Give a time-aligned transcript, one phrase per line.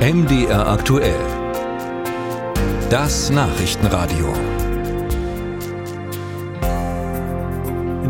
[0.00, 1.20] MDR aktuell.
[2.88, 4.32] Das Nachrichtenradio.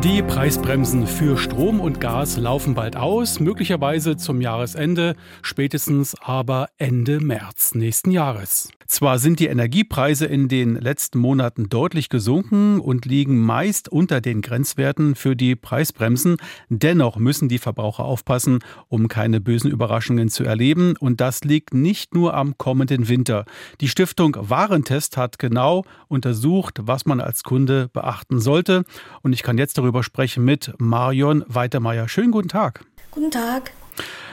[0.01, 7.19] Die Preisbremsen für Strom und Gas laufen bald aus, möglicherweise zum Jahresende, spätestens aber Ende
[7.19, 8.71] März nächsten Jahres.
[8.91, 14.43] Zwar sind die Energiepreise in den letzten Monaten deutlich gesunken und liegen meist unter den
[14.43, 16.39] Grenzwerten für die Preisbremsen,
[16.71, 22.17] dennoch müssen die Verbraucher aufpassen, um keine bösen Überraschungen zu erleben und das liegt nicht
[22.17, 23.45] nur am kommenden Winter.
[23.81, 28.83] Die Stiftung Warentest hat genau untersucht, was man als Kunde beachten sollte
[29.23, 32.09] und ich kann jetzt darüber sprechen mit Marion Weitermeier.
[32.09, 32.85] Schönen guten Tag.
[33.13, 33.71] Guten Tag.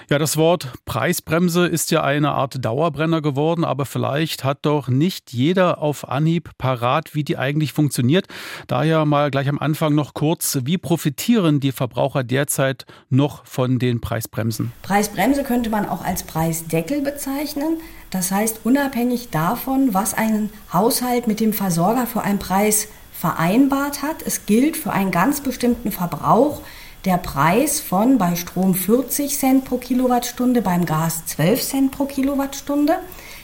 [0.09, 5.33] Ja, das Wort Preisbremse ist ja eine Art Dauerbrenner geworden, aber vielleicht hat doch nicht
[5.33, 8.27] jeder auf Anhieb parat, wie die eigentlich funktioniert.
[8.67, 13.99] Daher mal gleich am Anfang noch kurz, wie profitieren die Verbraucher derzeit noch von den
[13.99, 14.71] Preisbremsen?
[14.81, 17.81] Preisbremse könnte man auch als Preisdeckel bezeichnen.
[18.09, 24.21] Das heißt, unabhängig davon, was ein Haushalt mit dem Versorger für einen Preis vereinbart hat.
[24.25, 26.61] Es gilt für einen ganz bestimmten Verbrauch
[27.05, 32.97] der Preis von bei Strom 40 Cent pro Kilowattstunde, beim Gas 12 Cent pro Kilowattstunde.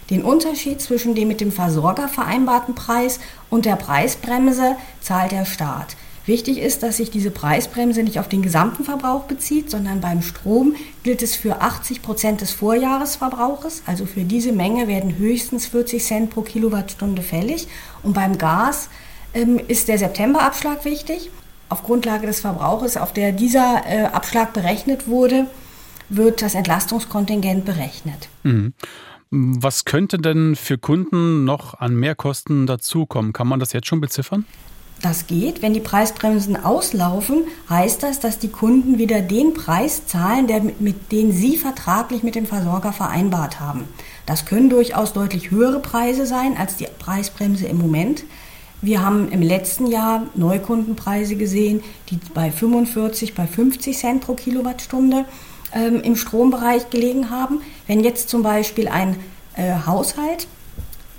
[0.09, 5.95] Den Unterschied zwischen dem mit dem Versorger vereinbarten Preis und der Preisbremse zahlt der Staat.
[6.25, 10.75] Wichtig ist, dass sich diese Preisbremse nicht auf den gesamten Verbrauch bezieht, sondern beim Strom
[11.03, 13.83] gilt es für 80 Prozent des Vorjahresverbrauches.
[13.85, 17.67] Also für diese Menge werden höchstens 40 Cent pro Kilowattstunde fällig.
[18.03, 18.89] Und beim Gas
[19.33, 21.29] ähm, ist der Septemberabschlag wichtig.
[21.69, 25.47] Auf Grundlage des Verbrauches, auf der dieser äh, Abschlag berechnet wurde,
[26.09, 28.29] wird das Entlastungskontingent berechnet.
[28.43, 28.73] Mhm.
[29.31, 33.33] Was könnte denn für Kunden noch an Mehrkosten dazukommen?
[33.33, 34.45] Kann man das jetzt schon beziffern?
[35.01, 35.61] Das geht.
[35.61, 41.11] Wenn die Preisbremsen auslaufen, heißt das, dass die Kunden wieder den Preis zahlen, der mit,
[41.11, 43.85] den sie vertraglich mit dem Versorger vereinbart haben.
[44.25, 48.23] Das können durchaus deutlich höhere Preise sein als die Preisbremse im Moment.
[48.83, 55.23] Wir haben im letzten Jahr Neukundenpreise gesehen, die bei 45, bei 50 Cent pro Kilowattstunde
[55.73, 57.61] ähm, im Strombereich gelegen haben.
[57.87, 59.15] Wenn jetzt zum Beispiel ein
[59.55, 60.47] äh, Haushalt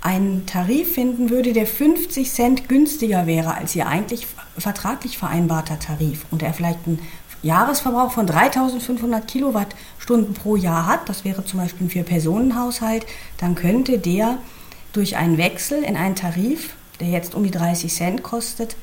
[0.01, 6.27] einen Tarif finden würde, der 50 Cent günstiger wäre als ihr eigentlich vertraglich vereinbarter Tarif
[6.29, 6.99] und er vielleicht einen
[7.41, 13.97] Jahresverbrauch von 3500 Kilowattstunden pro Jahr hat, das wäre zum Beispiel ein Vier-Personen-Haushalt, dann könnte
[13.97, 14.37] der
[14.93, 18.75] durch einen Wechsel in einen Tarif der jetzt um die 30 Cent kostet,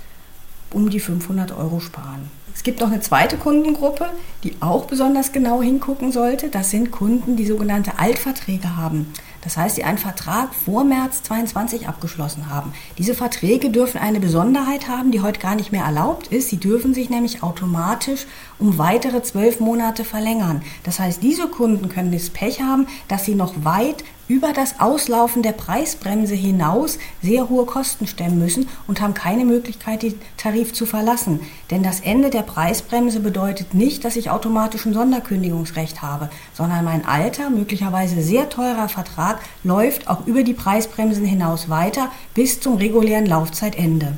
[0.72, 2.30] um die 500 Euro sparen.
[2.54, 4.06] Es gibt noch eine zweite Kundengruppe,
[4.44, 6.48] die auch besonders genau hingucken sollte.
[6.48, 9.12] Das sind Kunden, die sogenannte Altverträge haben.
[9.40, 12.72] Das heißt, die einen Vertrag vor März 22 abgeschlossen haben.
[12.98, 16.50] Diese Verträge dürfen eine Besonderheit haben, die heute gar nicht mehr erlaubt ist.
[16.50, 18.26] Sie dürfen sich nämlich automatisch
[18.62, 20.62] um weitere zwölf Monate verlängern.
[20.84, 25.42] Das heißt, diese Kunden können das Pech haben, dass sie noch weit über das Auslaufen
[25.42, 30.86] der Preisbremse hinaus sehr hohe Kosten stemmen müssen und haben keine Möglichkeit, den Tarif zu
[30.86, 31.40] verlassen.
[31.72, 37.04] Denn das Ende der Preisbremse bedeutet nicht, dass ich automatisch ein Sonderkündigungsrecht habe, sondern mein
[37.04, 43.26] alter, möglicherweise sehr teurer Vertrag läuft auch über die Preisbremsen hinaus weiter bis zum regulären
[43.26, 44.16] Laufzeitende.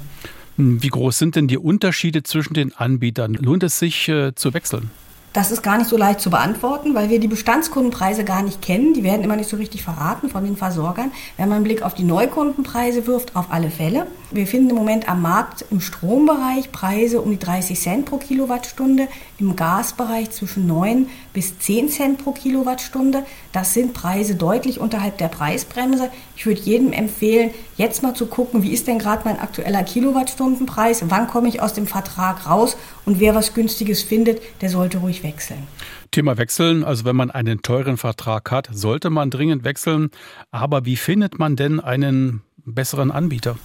[0.57, 3.35] Wie groß sind denn die Unterschiede zwischen den Anbietern?
[3.35, 4.91] Lohnt es sich äh, zu wechseln?
[5.35, 8.95] Das ist gar nicht so leicht zu beantworten, weil wir die Bestandskundenpreise gar nicht kennen.
[8.95, 11.11] Die werden immer nicht so richtig verraten von den Versorgern.
[11.37, 14.07] Wenn man einen Blick auf die Neukundenpreise wirft, auf alle Fälle.
[14.31, 19.09] Wir finden im Moment am Markt im Strombereich Preise um die 30 Cent pro Kilowattstunde,
[19.41, 23.25] im Gasbereich zwischen 9 bis 10 Cent pro Kilowattstunde.
[23.51, 26.11] Das sind Preise deutlich unterhalb der Preisbremse.
[26.37, 31.03] Ich würde jedem empfehlen, jetzt mal zu gucken, wie ist denn gerade mein aktueller Kilowattstundenpreis,
[31.09, 35.24] wann komme ich aus dem Vertrag raus und wer was Günstiges findet, der sollte ruhig
[35.25, 35.67] wechseln.
[36.13, 40.11] Thema Wechseln, also wenn man einen teuren Vertrag hat, sollte man dringend wechseln.
[40.53, 43.57] Aber wie findet man denn einen besseren Anbieter?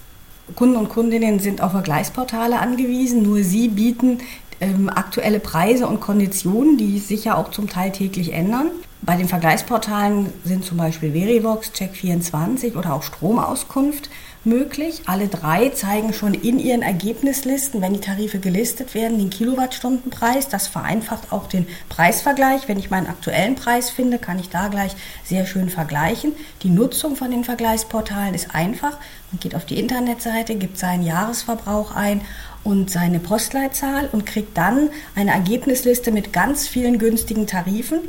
[0.56, 3.22] Kunden und Kundinnen sind auf Vergleichsportale angewiesen.
[3.22, 4.18] Nur sie bieten
[4.60, 8.70] ähm, aktuelle Preise und Konditionen, die sich ja auch zum Teil täglich ändern.
[9.02, 14.10] Bei den Vergleichsportalen sind zum Beispiel Verivox, Check24 oder auch Stromauskunft
[14.44, 15.02] möglich.
[15.06, 20.48] Alle drei zeigen schon in ihren Ergebnislisten, wenn die Tarife gelistet werden, den Kilowattstundenpreis.
[20.48, 22.68] Das vereinfacht auch den Preisvergleich.
[22.68, 24.94] Wenn ich meinen aktuellen Preis finde, kann ich da gleich
[25.24, 26.34] sehr schön vergleichen.
[26.62, 28.98] Die Nutzung von den Vergleichsportalen ist einfach.
[29.32, 32.20] Man geht auf die Internetseite, gibt seinen Jahresverbrauch ein
[32.64, 38.00] und seine Postleitzahl und kriegt dann eine Ergebnisliste mit ganz vielen günstigen Tarifen.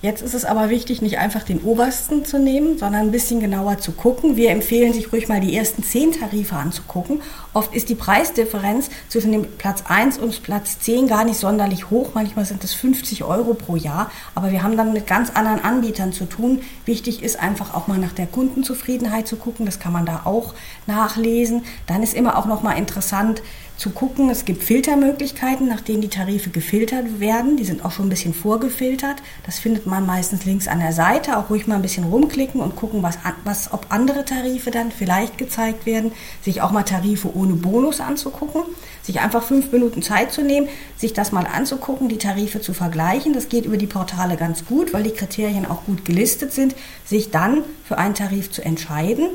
[0.00, 3.78] Jetzt ist es aber wichtig, nicht einfach den obersten zu nehmen, sondern ein bisschen genauer
[3.78, 4.36] zu gucken.
[4.36, 7.20] Wir empfehlen sich ruhig mal die ersten zehn Tarife anzugucken.
[7.52, 12.10] Oft ist die Preisdifferenz zwischen dem Platz 1 und Platz 10 gar nicht sonderlich hoch.
[12.14, 14.12] Manchmal sind es 50 Euro pro Jahr.
[14.36, 16.60] Aber wir haben dann mit ganz anderen Anbietern zu tun.
[16.84, 19.66] Wichtig ist einfach auch mal nach der Kundenzufriedenheit zu gucken.
[19.66, 20.54] Das kann man da auch
[20.86, 21.64] nachlesen.
[21.88, 23.42] Dann ist immer auch noch mal interessant,
[23.78, 24.28] zu gucken.
[24.28, 27.56] Es gibt Filtermöglichkeiten, nach denen die Tarife gefiltert werden.
[27.56, 29.16] Die sind auch schon ein bisschen vorgefiltert.
[29.46, 31.38] Das findet man meistens links an der Seite.
[31.38, 35.38] Auch ruhig mal ein bisschen rumklicken und gucken, was, was, ob andere Tarife dann vielleicht
[35.38, 36.12] gezeigt werden.
[36.42, 38.62] Sich auch mal Tarife ohne Bonus anzugucken.
[39.02, 43.32] Sich einfach fünf Minuten Zeit zu nehmen, sich das mal anzugucken, die Tarife zu vergleichen.
[43.32, 46.74] Das geht über die Portale ganz gut, weil die Kriterien auch gut gelistet sind.
[47.06, 49.28] Sich dann für einen Tarif zu entscheiden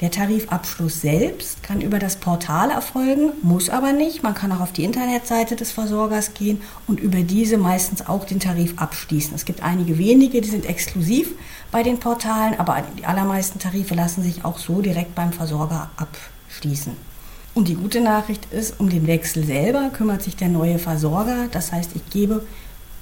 [0.00, 4.22] der Tarifabschluss selbst kann über das Portal erfolgen, muss aber nicht.
[4.22, 8.38] Man kann auch auf die Internetseite des Versorgers gehen und über diese meistens auch den
[8.38, 9.34] Tarif abschließen.
[9.34, 11.30] Es gibt einige wenige, die sind exklusiv
[11.72, 16.92] bei den Portalen, aber die allermeisten Tarife lassen sich auch so direkt beim Versorger abschließen.
[17.54, 21.48] Und die gute Nachricht ist, um den Wechsel selber kümmert sich der neue Versorger.
[21.50, 22.44] Das heißt, ich gebe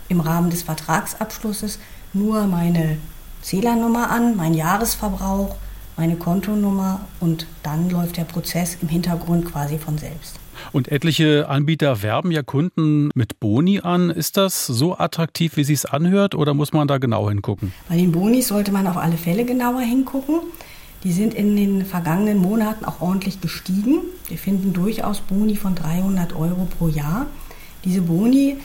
[0.09, 1.81] im Rahmen des Vertragsabschlusses
[2.13, 2.99] nur meine
[3.43, 5.57] Zählernummer an, meinen Jahresverbrauch
[5.97, 10.39] meine Kontonummer und dann läuft der Prozess im Hintergrund quasi von selbst.
[10.73, 14.11] Und etliche Anbieter werben ja Kunden mit Boni an.
[14.11, 17.73] Ist das so attraktiv, wie sie es anhört, oder muss man da genau hingucken?
[17.89, 20.41] Bei den Bonis sollte man auf alle Fälle genauer hingucken.
[21.03, 23.99] Die sind in den vergangenen Monaten auch ordentlich gestiegen.
[24.29, 27.27] Wir finden durchaus Boni von 300 Euro pro Jahr.
[27.85, 28.57] Diese Boni,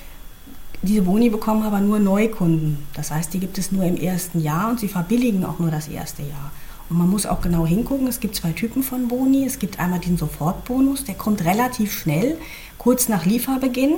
[0.82, 2.78] diese Boni bekommen aber nur Neukunden.
[2.94, 5.90] Das heißt, die gibt es nur im ersten Jahr und sie verbilligen auch nur das
[5.90, 6.52] erste Jahr.
[6.89, 8.07] Und man muss auch genau hingucken.
[8.07, 9.45] Es gibt zwei Typen von Boni.
[9.45, 12.38] Es gibt einmal den Sofortbonus, der kommt relativ schnell,
[12.77, 13.95] kurz nach Lieferbeginn.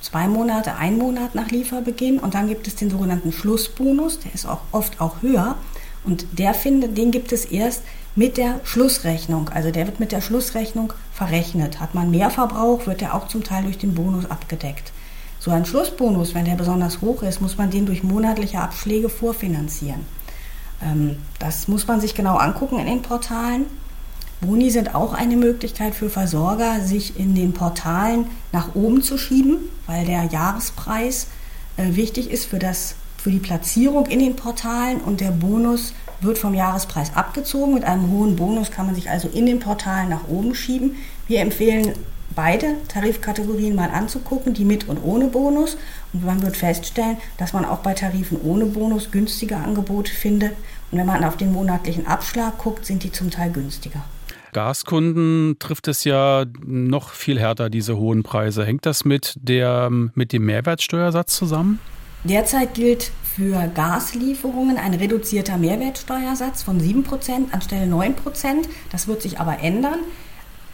[0.00, 2.18] Zwei Monate, ein Monat nach Lieferbeginn.
[2.18, 5.56] Und dann gibt es den sogenannten Schlussbonus, der ist auch oft auch höher.
[6.04, 7.82] Und der findet, den gibt es erst
[8.14, 9.48] mit der Schlussrechnung.
[9.48, 11.80] Also der wird mit der Schlussrechnung verrechnet.
[11.80, 14.92] Hat man mehr Verbrauch, wird der auch zum Teil durch den Bonus abgedeckt.
[15.40, 20.06] So ein Schlussbonus, wenn der besonders hoch ist, muss man den durch monatliche Abschläge vorfinanzieren.
[20.82, 23.66] Ähm, das muss man sich genau angucken in den Portalen.
[24.40, 29.58] Boni sind auch eine Möglichkeit für Versorger, sich in den Portalen nach oben zu schieben,
[29.86, 31.28] weil der Jahrespreis
[31.76, 36.38] äh, wichtig ist für, das, für die Platzierung in den Portalen und der Bonus wird
[36.38, 37.74] vom Jahrespreis abgezogen.
[37.74, 40.96] Mit einem hohen Bonus kann man sich also in den Portalen nach oben schieben.
[41.26, 41.94] Wir empfehlen
[42.34, 45.76] beide Tarifkategorien mal anzugucken, die mit und ohne Bonus.
[46.12, 50.52] Und man wird feststellen, dass man auch bei Tarifen ohne Bonus günstige Angebote findet.
[50.90, 54.04] Und wenn man auf den monatlichen Abschlag guckt, sind die zum Teil günstiger.
[54.52, 58.64] Gaskunden trifft es ja noch viel härter, diese hohen Preise.
[58.64, 61.80] Hängt das mit, der, mit dem Mehrwertsteuersatz zusammen?
[62.22, 68.14] Derzeit gilt für Gaslieferungen ein reduzierter Mehrwertsteuersatz von 7% anstelle 9%.
[68.90, 69.98] Das wird sich aber ändern.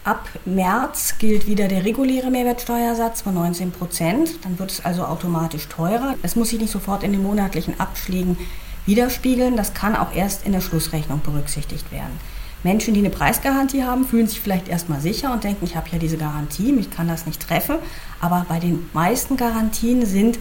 [0.03, 4.43] Ab März gilt wieder der reguläre Mehrwertsteuersatz von 19 Prozent.
[4.43, 6.15] Dann wird es also automatisch teurer.
[6.23, 8.39] Es muss sich nicht sofort in den monatlichen Abschlägen
[8.87, 9.59] widerspiegeln.
[9.59, 12.19] Das kann auch erst in der Schlussrechnung berücksichtigt werden.
[12.63, 15.99] Menschen, die eine Preisgarantie haben, fühlen sich vielleicht erstmal sicher und denken, ich habe ja
[15.99, 17.77] diese Garantie, ich kann das nicht treffen.
[18.23, 20.39] Aber bei den meisten Garantien sind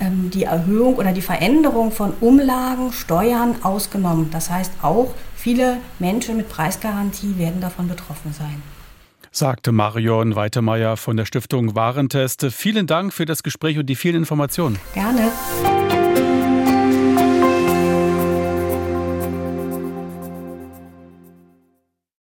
[0.00, 4.30] ähm, die Erhöhung oder die Veränderung von Umlagen, Steuern ausgenommen.
[4.30, 8.62] Das heißt, auch viele Menschen mit Preisgarantie werden davon betroffen sein
[9.32, 12.46] sagte Marion Weitemeyer von der Stiftung Warentest.
[12.50, 14.78] Vielen Dank für das Gespräch und die vielen Informationen.
[14.94, 15.32] Gerne.